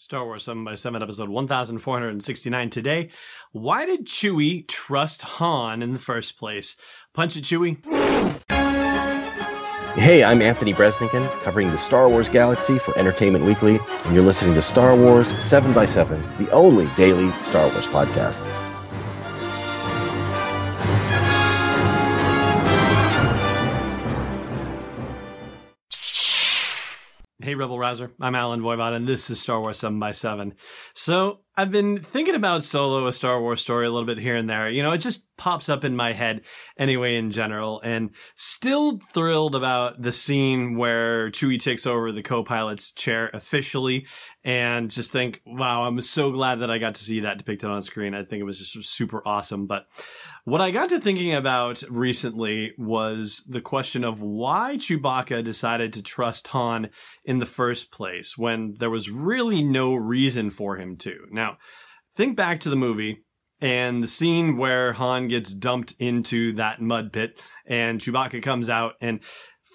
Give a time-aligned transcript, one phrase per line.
[0.00, 3.10] Star Wars 7 by 7 episode 1469 today.
[3.52, 6.76] Why did Chewie trust Han in the first place?
[7.12, 7.76] Punch it, Chewie.
[9.98, 14.54] Hey, I'm Anthony Breznican, covering the Star Wars galaxy for Entertainment Weekly, and you're listening
[14.54, 18.69] to Star Wars 7 by 7 the only daily Star Wars podcast.
[27.60, 28.10] Rebel Rouser.
[28.18, 30.54] I'm Allen Voivod, and this is Star Wars 7 by 7
[30.94, 34.48] So, I've been thinking about Solo, a Star Wars story, a little bit here and
[34.48, 34.70] there.
[34.70, 36.42] You know, it just pops up in my head
[36.78, 42.44] anyway, in general, and still thrilled about the scene where Chewie takes over the co
[42.44, 44.06] pilot's chair officially,
[44.44, 47.82] and just think, wow, I'm so glad that I got to see that depicted on
[47.82, 48.14] screen.
[48.14, 49.66] I think it was just super awesome.
[49.66, 49.86] But
[50.44, 56.02] what I got to thinking about recently was the question of why Chewbacca decided to
[56.02, 56.88] trust Han
[57.24, 61.26] in the first place when there was really no reason for him to.
[61.30, 61.49] Now,
[62.16, 63.24] think back to the movie
[63.60, 68.94] and the scene where Han gets dumped into that mud pit and Chewbacca comes out
[69.00, 69.20] and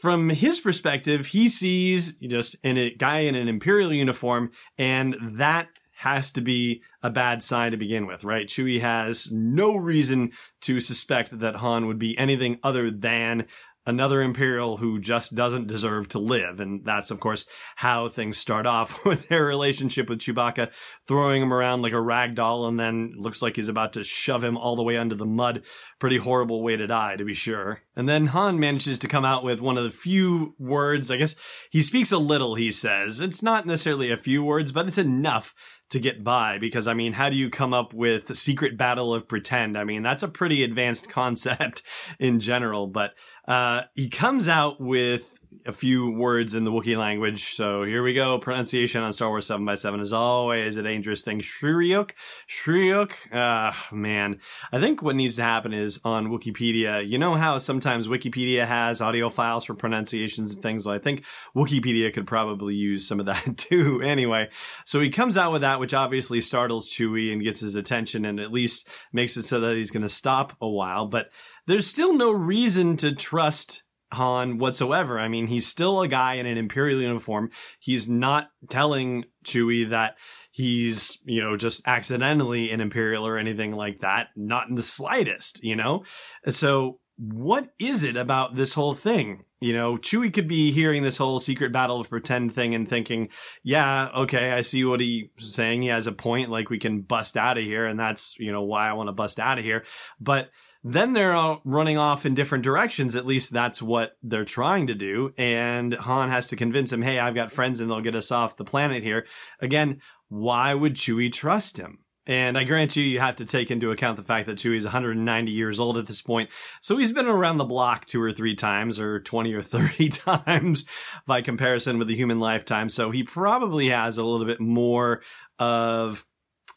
[0.02, 6.30] from his perspective, he sees just a guy in an Imperial uniform and that has
[6.31, 8.47] to be a bad sign to begin with, right?
[8.47, 13.45] Chewie has no reason to suspect that Han would be anything other than
[13.86, 16.59] another Imperial who just doesn't deserve to live.
[16.59, 20.72] And that's, of course, how things start off with their relationship with Chewbacca,
[21.08, 24.44] throwing him around like a rag doll and then looks like he's about to shove
[24.44, 25.64] him all the way under the mud.
[25.97, 27.81] Pretty horrible way to die, to be sure.
[27.95, 31.35] And then Han manages to come out with one of the few words, I guess
[31.69, 33.21] he speaks a little, he says.
[33.21, 35.53] It's not necessarily a few words, but it's enough
[35.91, 39.27] to get by because I mean, how do you come up with secret battle of
[39.27, 39.77] pretend?
[39.77, 41.83] I mean, that's a pretty advanced concept
[42.19, 43.11] in general, but
[43.47, 47.56] uh, he comes out with a few words in the Wookiee language.
[47.56, 48.38] So here we go.
[48.39, 51.39] Pronunciation on Star Wars 7 by 7 is always a dangerous thing.
[51.39, 52.11] Shriuk,
[52.50, 53.11] Shriuk.
[53.34, 54.39] Ah, uh, man.
[54.72, 59.02] I think what needs to happen is on Wikipedia, you know how sometimes Wikipedia has
[59.02, 60.86] audio files for pronunciations and things?
[60.86, 61.23] Well, I think
[61.55, 64.02] Wikipedia could probably use some of that too.
[64.02, 64.49] Anyway,
[64.86, 68.39] so he comes out with that, which obviously startles Chewie and gets his attention and
[68.39, 71.08] at least makes it so that he's going to stop a while.
[71.08, 71.30] But
[71.67, 75.20] there's still no reason to trust Han whatsoever.
[75.20, 77.49] I mean, he's still a guy in an Imperial uniform.
[77.80, 80.16] He's not telling Chewie that
[80.52, 84.27] he's, you know, just accidentally an Imperial or anything like that.
[84.36, 86.04] Not in the slightest, you know?
[86.49, 89.44] So what is it about this whole thing?
[89.60, 93.30] You know, Chewie could be hearing this whole secret battle of pretend thing and thinking,
[93.64, 95.82] yeah, okay, I see what he's saying.
[95.82, 96.52] He has a point.
[96.52, 97.86] Like we can bust out of here.
[97.86, 99.83] And that's, you know, why I want to bust out of here.
[100.20, 100.49] But
[100.87, 103.15] then they're all running off in different directions.
[103.15, 105.33] At least that's what they're trying to do.
[105.35, 108.55] And Han has to convince him, hey, I've got friends and they'll get us off
[108.55, 109.25] the planet here.
[109.59, 111.99] Again, why would Chewie trust him?
[112.27, 115.51] And I grant you, you have to take into account the fact that Chewie's 190
[115.51, 116.51] years old at this point.
[116.81, 120.85] So he's been around the block two or three times, or 20 or 30 times
[121.25, 122.89] by comparison with the human lifetime.
[122.89, 125.21] So he probably has a little bit more
[125.57, 126.25] of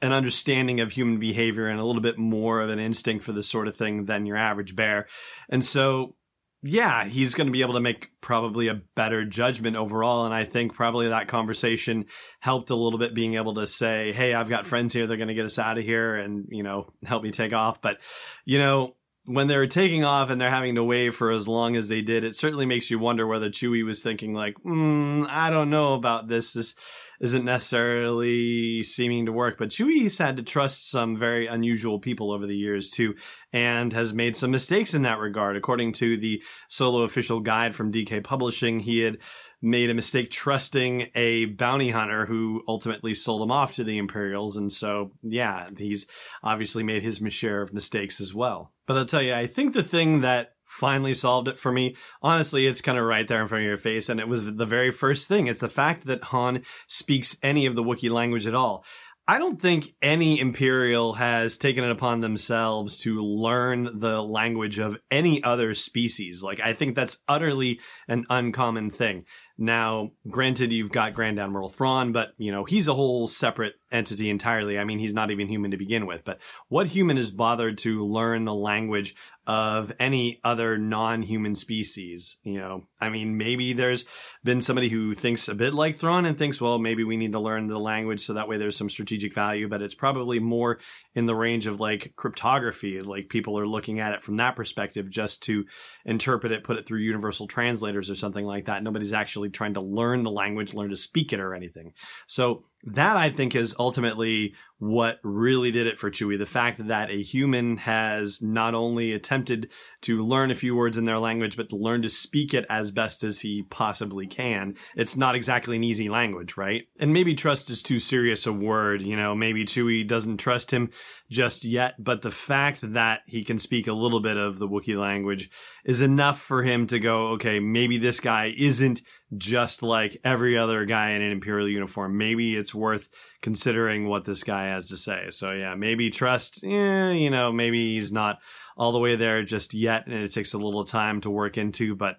[0.01, 3.49] an understanding of human behavior and a little bit more of an instinct for this
[3.49, 5.09] sort of thing than your average bear.
[5.49, 6.15] And so,
[6.63, 10.25] yeah, he's going to be able to make probably a better judgment overall.
[10.25, 12.07] And I think probably that conversation
[12.41, 15.07] helped a little bit being able to say, Hey, I've got friends here.
[15.07, 17.81] They're going to get us out of here and, you know, help me take off.
[17.81, 17.99] But,
[18.45, 18.95] you know,
[19.29, 22.25] when they're taking off and they're having to wave for as long as they did,
[22.25, 26.29] it certainly makes you wonder whether Chewie was thinking like, mm, I don't know about
[26.29, 26.55] this.
[26.55, 26.75] This,
[27.21, 29.57] isn't necessarily seeming to work.
[29.59, 33.15] But Chewie's had to trust some very unusual people over the years too,
[33.53, 35.57] and has made some mistakes in that regard.
[35.57, 39.19] According to the solo official guide from DK Publishing, he had
[39.61, 44.57] made a mistake trusting a bounty hunter who ultimately sold him off to the Imperials.
[44.57, 46.07] And so, yeah, he's
[46.43, 48.73] obviously made his share of mistakes as well.
[48.87, 51.97] But I'll tell you, I think the thing that finally solved it for me.
[52.23, 54.09] Honestly, it's kind of right there in front of your face.
[54.09, 55.47] And it was the very first thing.
[55.47, 58.85] It's the fact that Han speaks any of the Wookiee language at all.
[59.27, 64.97] I don't think any Imperial has taken it upon themselves to learn the language of
[65.11, 66.43] any other species.
[66.43, 69.25] Like, I think that's utterly an uncommon thing.
[69.61, 74.31] Now, granted, you've got Grand Admiral Thrawn, but, you know, he's a whole separate entity
[74.31, 74.79] entirely.
[74.79, 76.25] I mean, he's not even human to begin with.
[76.25, 76.39] But
[76.69, 79.17] what human is bothered to learn the language
[79.49, 82.37] of any other non-human species.
[82.43, 84.05] You know, I mean, maybe there's
[84.45, 87.41] been somebody who thinks a bit like Thrawn and thinks, well, maybe we need to
[87.41, 90.81] learn the language so that way there's some strategic value, but it's probably more
[91.15, 93.01] in the range of like cryptography.
[93.01, 95.65] Like people are looking at it from that perspective just to
[96.05, 98.83] interpret it, put it through universal translators or something like that.
[98.83, 101.93] Nobody's actually trying to learn the language, learn to speak it or anything.
[102.27, 106.39] So that I think is ultimately what really did it for Chewie.
[106.39, 109.69] The fact that a human has not only attempted
[110.03, 112.93] to learn a few words in their language, but to learn to speak it as
[112.93, 114.77] best as he possibly can.
[114.95, 116.83] It's not exactly an easy language, right?
[117.01, 119.03] And maybe trust is too serious a word.
[119.03, 120.91] You know, maybe Chewie doesn't trust him
[121.29, 124.99] just yet, but the fact that he can speak a little bit of the Wookiee
[124.99, 125.51] language
[125.85, 129.03] is enough for him to go, okay, maybe this guy isn't
[129.37, 132.17] just like every other guy in an Imperial uniform.
[132.17, 133.09] Maybe it's worth
[133.43, 135.27] considering what this guy has to say.
[135.31, 138.39] So yeah, maybe trust, yeah, you know, maybe he's not
[138.77, 141.95] all the way there just yet and it takes a little time to work into,
[141.95, 142.17] but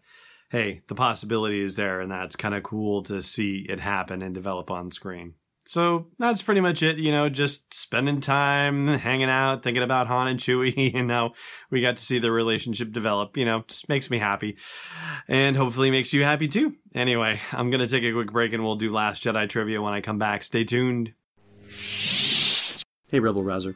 [0.50, 4.34] hey, the possibility is there and that's kind of cool to see it happen and
[4.34, 5.34] develop on screen.
[5.66, 10.28] So that's pretty much it, you know, just spending time hanging out, thinking about Han
[10.28, 11.34] and Chewie, and now
[11.70, 14.58] we got to see the relationship develop, you know, just makes me happy.
[15.28, 16.74] And hopefully makes you happy too.
[16.96, 20.02] Anyway, I'm to take a quick break and we'll do Last Jedi trivia when I
[20.02, 20.44] come back.
[20.44, 21.14] Stay tuned.
[23.10, 23.76] Hey, Rebel Rouser.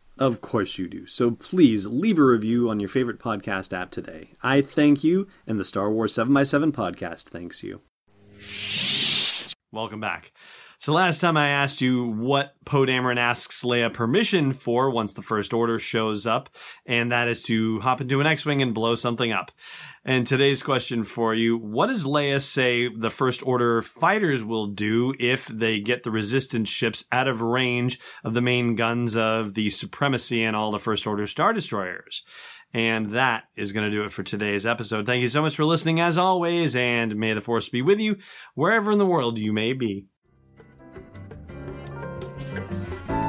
[0.21, 1.07] Of course you do.
[1.07, 4.33] So please leave a review on your favorite podcast app today.
[4.43, 7.81] I thank you, and the Star Wars 7x7 podcast thanks you.
[9.71, 10.31] Welcome back.
[10.81, 15.21] So last time I asked you what Poe Dameron asks Leia permission for once the
[15.21, 16.49] First Order shows up,
[16.87, 19.51] and that is to hop into an X-Wing and blow something up.
[20.03, 25.13] And today's question for you, what does Leia say the First Order fighters will do
[25.19, 29.69] if they get the Resistance ships out of range of the main guns of the
[29.69, 32.23] Supremacy and all the First Order Star Destroyers?
[32.73, 35.05] And that is going to do it for today's episode.
[35.05, 38.15] Thank you so much for listening as always, and may the Force be with you
[38.55, 40.07] wherever in the world you may be.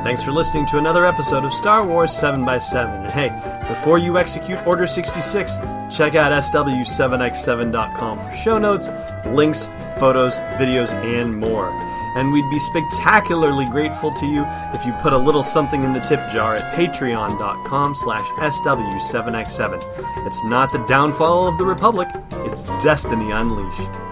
[0.02, 3.04] Thanks for listening to another episode of Star Wars 7x7.
[3.04, 5.58] And hey, before you execute Order 66,
[5.96, 8.88] check out SW7x7.com for show notes,
[9.26, 9.70] links,
[10.00, 11.68] photos, videos, and more.
[12.16, 14.44] And we'd be spectacularly grateful to you
[14.74, 20.26] if you put a little something in the tip jar at patreon.com slash SW7x7.
[20.26, 24.11] It's not the downfall of the Republic, it's destiny unleashed.